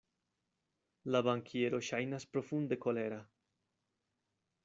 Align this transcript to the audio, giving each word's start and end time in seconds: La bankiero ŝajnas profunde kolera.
La 1.15 1.21
bankiero 1.27 1.81
ŝajnas 1.89 2.25
profunde 2.37 2.79
kolera. 2.87 3.23